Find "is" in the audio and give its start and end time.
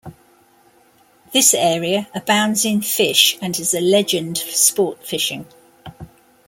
3.59-3.75